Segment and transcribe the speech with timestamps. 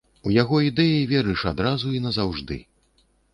[0.27, 2.59] У яго ідэі верыш адразу і назаўжды.